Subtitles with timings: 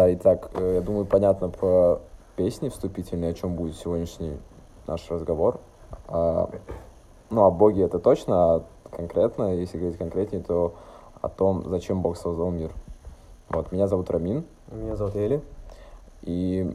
[0.00, 2.00] Да, итак, э, я думаю, понятно по
[2.34, 4.38] песне вступительной, о чем будет сегодняшний
[4.86, 5.60] наш разговор.
[6.08, 6.48] А,
[7.28, 10.72] ну, о Боге это точно, а конкретно, если говорить конкретнее, то
[11.20, 12.72] о том, зачем Бог создал мир.
[13.50, 14.46] Вот, меня зовут Рамин.
[14.72, 15.42] Меня зовут Эли.
[16.22, 16.74] И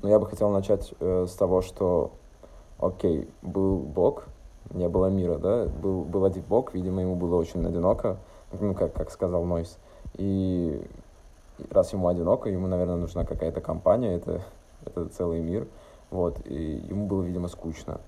[0.00, 2.12] ну, я бы хотел начать э, с того, что,
[2.78, 4.24] окей, был Бог,
[4.70, 8.16] не было мира, да, был, был один Бог, видимо, ему было очень одиноко,
[8.58, 9.76] ну, как, как сказал Нойс.
[10.14, 10.82] И
[11.70, 14.42] раз ему одиноко, ему, наверное, нужна какая-то компания, это,
[14.84, 15.68] это целый мир,
[16.10, 16.54] вот, и
[16.88, 18.00] ему было, видимо, скучно.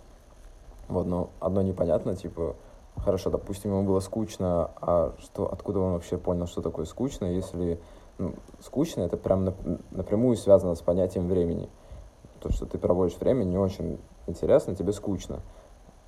[0.89, 2.57] Вот, но одно непонятно, типа,
[2.97, 7.81] хорошо, допустим, ему было скучно, а что, откуда он вообще понял, что такое скучно, если
[8.19, 9.55] ну, скучно, это прям
[9.91, 11.71] напрямую связано с понятием времени.
[12.41, 15.41] То, что ты проводишь время, не очень интересно, тебе скучно.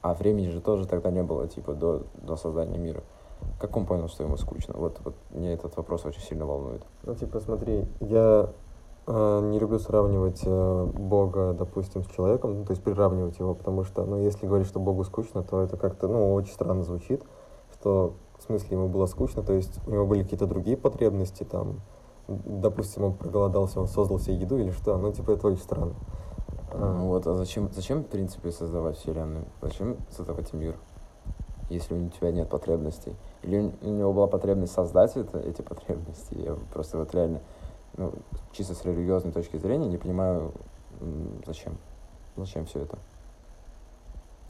[0.03, 3.03] А времени же тоже тогда не было, типа, до, до создания мира.
[3.60, 4.74] Как он понял, что ему скучно?
[4.76, 6.82] Вот, вот мне этот вопрос очень сильно волнует.
[7.04, 8.50] Ну, типа, смотри, я
[9.06, 13.84] э, не люблю сравнивать э, Бога, допустим, с человеком, ну, то есть приравнивать его, потому
[13.84, 17.22] что, ну, если говорить, что Богу скучно, то это как-то, ну, очень странно звучит,
[17.72, 21.80] что в смысле ему было скучно, то есть у него были какие-то другие потребности, там,
[22.28, 25.94] допустим, он проголодался, он создал себе еду или что, ну, типа, это очень странно.
[26.74, 29.44] А, вот, а зачем, зачем, в принципе, создавать Вселенную?
[29.60, 30.76] Зачем создавать мир,
[31.73, 33.15] если у тебя нет потребностей?
[33.42, 36.34] Или у него была потребность создать это, эти потребности?
[36.34, 37.41] Я просто вот реально,
[37.97, 38.12] ну,
[38.53, 40.53] чисто с религиозной точки зрения не понимаю,
[41.47, 41.77] зачем.
[42.37, 42.98] Зачем все это?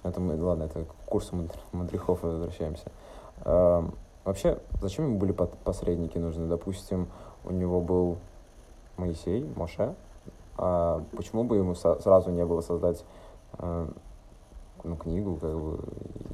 [0.03, 1.37] Это мы, ладно, это к курсу
[1.73, 2.91] мудрехов возвращаемся.
[3.45, 3.89] А,
[4.25, 6.49] вообще, зачем ему были посредники нужны?
[6.49, 7.09] Допустим,
[7.45, 8.19] у него был
[8.97, 9.95] Моисей, Моше,
[10.57, 13.05] а почему бы ему сразу не было создать
[13.59, 13.89] э,
[14.85, 15.79] ну, книгу, как бы,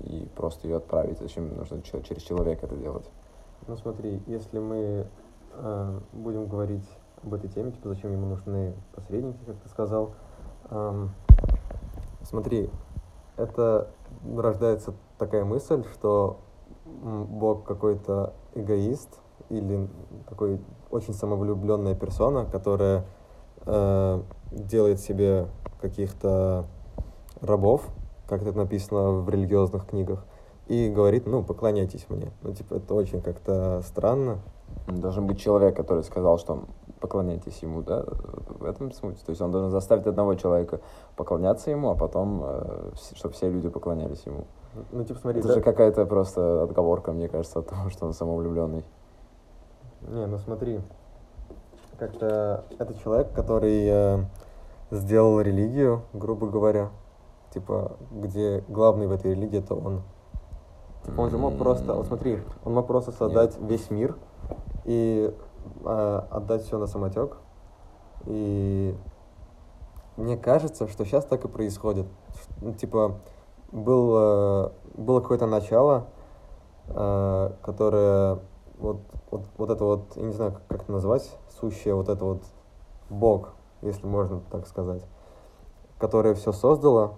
[0.05, 1.19] и просто ее отправить?
[1.19, 3.09] Зачем нужно через человека это делать?
[3.67, 5.07] Ну смотри, если мы
[5.55, 6.89] э, будем говорить
[7.23, 10.15] об этой теме, типа зачем ему нужны посредники, как ты сказал,
[10.71, 11.11] эм,
[12.23, 12.71] смотри,
[13.37, 13.91] это
[14.37, 16.41] рождается такая мысль, что
[16.87, 19.89] Бог какой-то эгоист или
[20.29, 20.61] такой
[20.91, 23.05] очень самовлюбленная персона, которая
[23.67, 25.49] э, делает себе
[25.81, 26.67] каких-то
[27.41, 27.87] рабов,
[28.29, 30.25] как это написано в религиозных книгах,
[30.67, 32.31] и говорит, ну, поклоняйтесь мне.
[32.43, 34.39] Ну, типа, это очень как-то странно.
[34.87, 36.65] Должен быть человек, который сказал, что
[37.01, 39.25] поклоняйтесь ему, да, в этом смысле.
[39.25, 40.81] То есть он должен заставить одного человека
[41.17, 44.45] поклоняться ему, а потом, э, чтобы все люди поклонялись ему.
[44.93, 45.55] Ну, типа, смотри, Это да?
[45.55, 48.85] же какая-то просто отговорка, мне кажется, от того, что он самовлюбленный.
[50.03, 50.81] Не, ну смотри,
[51.99, 54.19] как-то это человек, который э,
[54.91, 56.91] сделал религию, грубо говоря,
[57.53, 60.03] типа, где главный в этой религии это он.
[61.05, 63.71] Типа он же мог просто, вот смотри, он мог просто создать Нет.
[63.71, 64.17] весь мир
[64.85, 65.35] и
[65.85, 67.37] э, отдать все на самотек.
[68.27, 68.95] И
[70.17, 72.07] мне кажется, что сейчас так и происходит.
[72.61, 73.21] Ну, типа,
[73.71, 76.07] был, э, было какое-то начало,
[76.89, 78.41] э, которое
[78.79, 82.25] вот, вот, вот это вот, я не знаю, как, как это назвать, сущее вот это
[82.25, 82.43] вот
[83.11, 85.03] Бог, если можно так сказать,
[85.99, 87.15] которое все создало,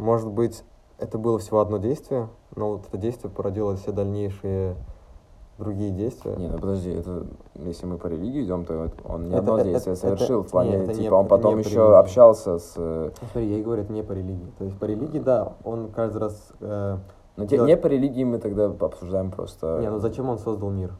[0.00, 0.64] может быть,
[0.98, 4.76] это было всего одно действие, но вот это действие породило все дальнейшие
[5.58, 6.34] другие действия.
[6.36, 9.68] Не, ну подожди, это если мы по религии идем, то он не это, одно это,
[9.68, 12.74] действие это, совершил, это, в плане, нет, типа, не, он потом еще общался с...
[12.76, 14.52] Ну, смотри, я и говорю, это не по религии.
[14.58, 16.52] То есть по религии, да, он каждый раз...
[16.60, 16.96] Э,
[17.36, 17.68] но делает...
[17.68, 19.78] не по религии мы тогда обсуждаем просто...
[19.80, 20.94] Не, ну зачем он создал мир?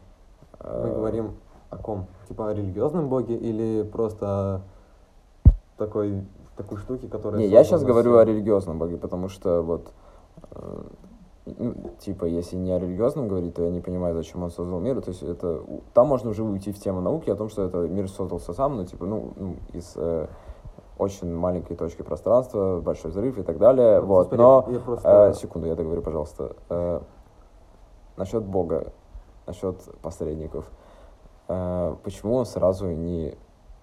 [0.62, 1.37] Мы э, говорим
[1.71, 2.06] о ком?
[2.28, 4.60] Типа о религиозном боге или просто
[5.78, 6.22] такой,
[6.56, 7.41] такой штуки, которая...
[7.41, 9.93] Не, я сейчас говорю о религиозном боге, потому что вот,
[10.53, 10.83] э,
[11.47, 15.00] ну, типа, если не о религиозном говорить, то я не понимаю, зачем он создал мир.
[15.00, 15.63] То есть это,
[15.95, 18.84] там можно уже уйти в тему науки о том, что это мир создался сам, ну,
[18.84, 20.27] типа, ну, ну из э,
[20.98, 24.01] очень маленькой точки пространства, большой взрыв и так далее.
[24.01, 24.66] Ну, вот, но...
[24.69, 25.30] Я просто...
[25.30, 26.57] э, секунду, я договорю, пожалуйста.
[26.69, 27.01] Э,
[28.16, 28.92] насчет Бога,
[29.47, 30.71] насчет посредников.
[31.48, 33.34] Э, почему он сразу не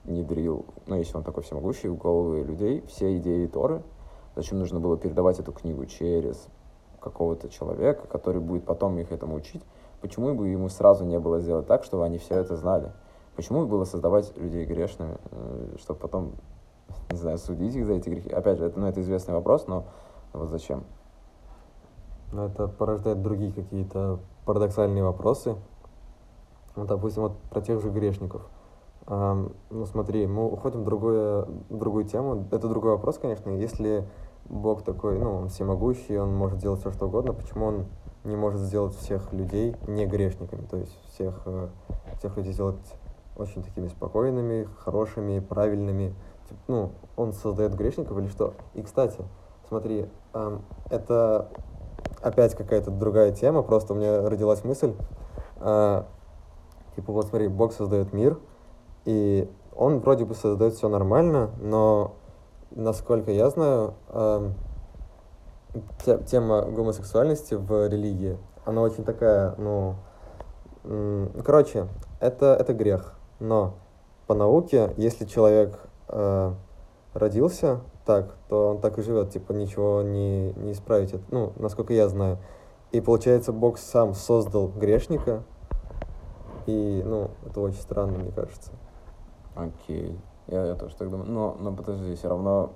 [0.08, 3.84] внедрил, ну, если он такой всемогущий, в головы людей все идеи Торы,
[4.36, 6.48] зачем нужно было передавать эту книгу через
[7.00, 9.62] какого-то человека, который будет потом их этому учить,
[10.02, 12.92] почему бы ему сразу не было сделать так, чтобы они все это знали?
[13.36, 16.32] Почему было создавать людей грешными, э, чтобы потом,
[17.12, 18.30] не знаю, судить их за эти грехи?
[18.30, 19.86] Опять же, это, ну, это известный вопрос, но
[20.34, 20.86] вот зачем?
[22.32, 25.56] Ну, это порождает другие какие-то парадоксальные вопросы,
[26.76, 28.48] ну, допустим, вот про тех же грешников.
[29.10, 32.46] Ну, смотри, мы уходим в другую, другую тему.
[32.52, 33.50] Это другой вопрос, конечно.
[33.52, 34.06] Если
[34.46, 37.86] Бог такой, ну, он всемогущий, он может делать все, что угодно, почему он
[38.26, 40.62] не может сделать всех людей не грешниками?
[40.66, 41.70] То есть всех, э,
[42.18, 42.96] всех людей сделать
[43.38, 46.14] очень такими спокойными, хорошими, правильными.
[46.50, 48.56] Тип, ну, он создает грешников или что?
[48.74, 49.24] И, кстати,
[49.70, 50.10] смотри,
[50.90, 51.50] это
[52.22, 54.96] опять какая-то другая тема, просто у меня родилась мысль.
[55.58, 56.04] Э,
[56.96, 58.38] типа, вот смотри, Бог создает мир,
[59.08, 62.16] и он вроде бы создает все нормально, но,
[62.72, 63.94] насколько я знаю,
[66.04, 69.96] те- тема гомосексуальности в религии, она очень такая, ну,
[70.84, 71.88] м, короче,
[72.20, 73.14] это, это грех.
[73.40, 73.76] Но
[74.28, 75.80] по науке, если человек
[76.10, 76.52] э,
[77.14, 81.16] родился так, то он так и живет, типа ничего не, не исправить.
[81.32, 82.40] Ну, насколько я знаю.
[82.92, 85.44] И получается, Бог сам создал грешника,
[86.66, 88.74] и, ну, это очень странно, мне кажется.
[89.58, 90.20] Окей.
[90.48, 91.30] Я, я тоже так думаю.
[91.30, 92.74] Но, но подожди, все равно,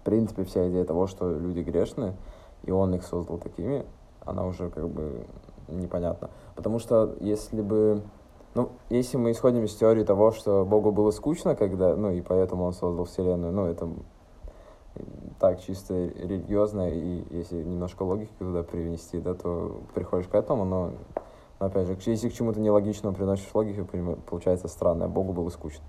[0.00, 2.14] в принципе, вся идея того, что люди грешны,
[2.64, 3.84] и он их создал такими,
[4.24, 5.26] она уже как бы
[5.68, 6.30] непонятна.
[6.54, 8.02] Потому что если бы...
[8.54, 12.64] Ну, если мы исходим из теории того, что Богу было скучно, когда, ну, и поэтому
[12.64, 13.88] он создал Вселенную, ну, это
[15.38, 20.90] так чисто религиозно, и если немножко логики туда привнести, да, то приходишь к этому, но,
[21.60, 23.86] опять же, если к чему-то нелогичному приносишь логику,
[24.26, 25.84] получается странно, а Богу было скучно.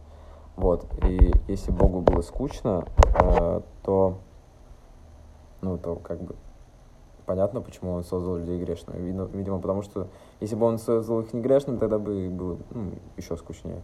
[0.55, 2.85] Вот, и если Богу было скучно,
[3.19, 4.17] э, то,
[5.61, 6.35] ну, то как бы
[7.25, 9.27] понятно, почему он создал людей грешными.
[9.33, 10.07] Видимо, потому что
[10.41, 13.81] если бы он создал их не грешными, тогда бы было ну, еще скучнее.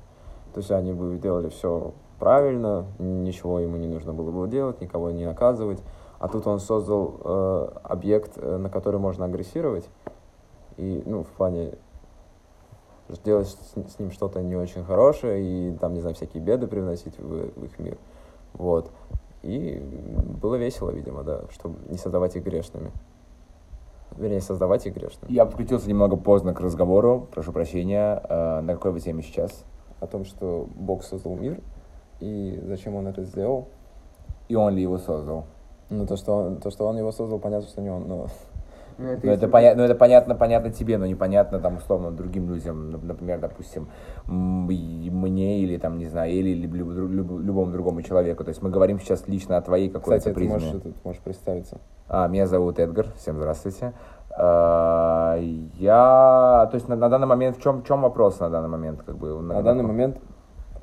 [0.53, 5.11] То есть они бы делали все правильно, ничего ему не нужно было бы делать, никого
[5.11, 5.79] не наказывать.
[6.19, 9.87] А тут он создал э, объект, э, на который можно агрессировать.
[10.77, 11.73] И, ну, в плане
[13.09, 17.17] сделать с, с ним что-то не очень хорошее и там, не знаю, всякие беды привносить
[17.17, 17.97] в, в их мир.
[18.53, 18.91] Вот.
[19.43, 19.79] И
[20.41, 22.91] было весело, видимо, да, чтобы не создавать их грешными.
[24.17, 25.31] Вернее, создавать их грешными.
[25.31, 28.21] Я подключился немного поздно к разговору, прошу прощения.
[28.27, 29.63] Э, на какой вы теме сейчас?
[29.99, 31.61] О том, что Бог создал мир,
[32.19, 33.67] и зачем он это сделал.
[34.47, 35.45] И он ли его создал?
[35.89, 38.27] Ну, то, что он, то, что он его создал, понятно, что не он, но...
[38.99, 43.05] Ну, это, поня- ну, это понятно, понятно тебе, но непонятно там условно другим людям, Нап-
[43.05, 43.87] например, допустим,
[44.27, 48.43] мне или там, не знаю, или люб- люб- люб- любому другому человеку.
[48.43, 50.53] То есть мы говорим сейчас лично о твоей какой-то Кстати, ты призме.
[50.53, 51.77] можешь, это- ты можешь представиться.
[52.09, 53.93] А, меня зовут Эдгар, всем здравствуйте.
[54.31, 55.37] А,
[55.79, 59.01] Я, то есть на, на данный момент, в чем, в чем вопрос на данный момент?
[59.05, 60.17] Как бы, На данный момент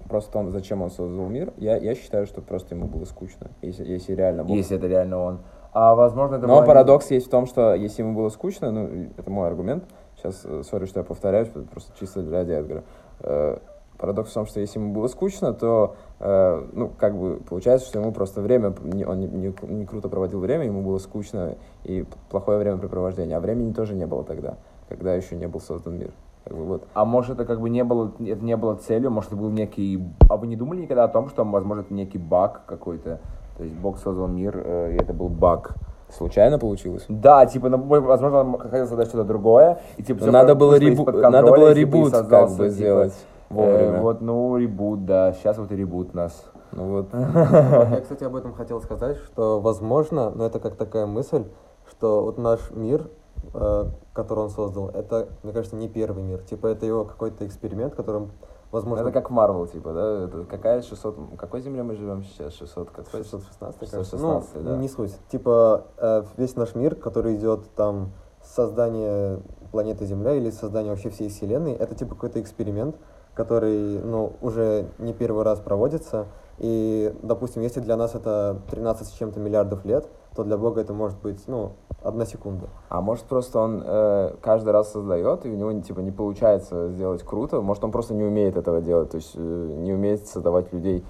[0.08, 3.84] просто он, зачем он создал мир, я, я считаю, что просто ему было скучно, если,
[3.84, 5.38] если реально Бог Если это реально он.
[5.72, 9.08] А возможно, это Но была- парадокс есть в том, что если ему было скучно, ну,
[9.16, 9.84] это мой аргумент,
[10.16, 12.84] сейчас, сори, что я повторяюсь, просто чисто ради Эдгара.
[13.20, 13.58] Э,
[13.96, 18.00] Парадокс в том, что если ему было скучно, то, э, ну, как бы, получается, что
[18.00, 18.74] ему просто время,
[19.06, 21.54] он не, не- не круто проводил время, ему было скучно
[21.84, 24.56] и плохое времяпрепровождение, а времени тоже не было тогда,
[24.88, 26.10] когда еще не был создан мир.
[26.44, 26.84] Как бы вот.
[26.92, 30.02] А может, это как бы не было, это не было целью, может, это был некий...
[30.28, 33.20] А вы не думали никогда о том, что, возможно, это некий баг какой-то?
[33.56, 35.74] То есть Бог создал мир, э, и это был баг.
[36.10, 37.06] Случайно получилось?
[37.08, 41.02] Да, типа, ну, возможно, он хотел создать что-то другое, и типа всё Надо было ребу-
[41.02, 43.14] из-под надо контроля, было типа, ребут как бы типа, сделать
[43.50, 44.00] э, вовремя.
[44.00, 46.44] вот, ну, ребут, да, сейчас вот и ребут нас.
[46.72, 47.06] Ну вот.
[47.14, 51.44] Я, кстати, об этом хотел сказать, что возможно, но это как такая мысль,
[51.88, 56.42] что вот наш мир, э, который он создал, это, мне кажется, не первый мир.
[56.42, 58.32] Типа это его какой-то эксперимент, которым,
[58.70, 59.02] возможно...
[59.02, 60.24] Это как Марвел, типа, да?
[60.24, 61.18] Это какая 600...
[61.18, 62.54] В какой земле мы живем сейчас?
[62.54, 63.22] 600 какой?
[63.22, 64.16] 616, кажется.
[64.16, 64.76] 616, ну, да.
[64.76, 65.14] не суть.
[65.30, 69.40] Типа э, весь наш мир, который идет там создание
[69.72, 72.96] планеты Земля или создание вообще всей Вселенной, это типа какой-то эксперимент,
[73.34, 76.26] который, ну, уже не первый раз проводится.
[76.58, 80.92] И, допустим, если для нас это 13 с чем-то миллиардов лет, то для Бога это
[80.92, 82.68] может быть, ну, одна секунда.
[82.88, 87.22] А может просто он э, каждый раз создает, и у него типа не получается сделать
[87.22, 91.04] круто, может он просто не умеет этого делать, то есть э, не умеет создавать людей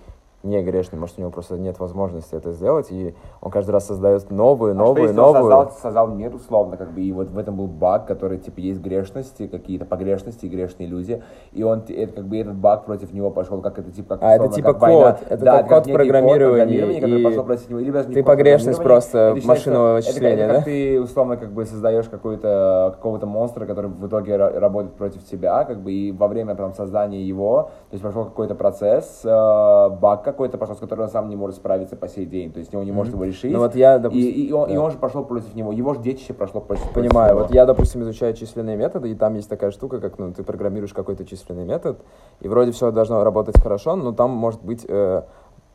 [0.44, 4.30] не грешными, может у него просто нет возможности это сделать, и он каждый раз создает
[4.30, 7.56] новую, А что, если он создал, создал мир условно, как бы, и вот в этом
[7.56, 11.22] был баг, который, типа, есть грешности, какие-то погрешности, грешные люди,
[11.52, 14.34] и он, это, как бы, этот баг против него пошел, как это, типа, как, А,
[14.34, 15.12] это условно, типа как война.
[15.12, 18.22] код, это Да, как код программирования, который и пошел против него, или даже не ты
[18.22, 20.54] код погрешность просто машинного что- это вычисления, это да?
[20.56, 25.24] как ты, условно, как бы, создаешь какой-то, какого-то монстра, который в итоге ра- работает против
[25.24, 29.88] тебя, как бы, и во время, там, создания его, то есть пошел какой-то процесс, э,
[30.00, 32.74] баг какой-то пошел, с которым он сам не может справиться по сей день, то есть
[32.74, 33.52] он не может его решить.
[33.52, 34.80] Ну вот я, И- допустим, и, и он, и да.
[34.82, 37.42] он же пошел против него, его же детище прошло против против Понимаю, него.
[37.44, 40.92] вот я, допустим, изучаю численные методы, и там есть такая штука, как, ну, ты программируешь
[40.92, 41.98] какой-то численный метод,
[42.40, 45.22] и вроде все должно работать хорошо, но там может быть э,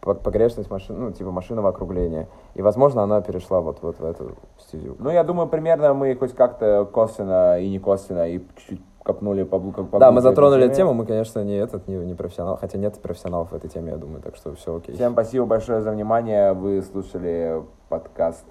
[0.01, 2.27] по- погрешность машин, ну, типа машинного округления.
[2.55, 4.95] И, возможно, она перешла вот, вот в эту стезю.
[4.99, 9.59] Ну, я думаю, примерно мы хоть как-то косвенно и не косвенно, и чуть-чуть копнули по,
[9.59, 10.75] по, по Да, мы затронули теме.
[10.75, 13.97] тему, мы, конечно, не этот, не, не профессионал, хотя нет профессионалов в этой теме, я
[13.97, 14.93] думаю, так что все окей.
[14.93, 16.53] Всем спасибо большое за внимание.
[16.53, 18.45] Вы слушали подкаст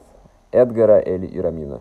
[0.51, 1.81] Эдгара Эли и Рамина.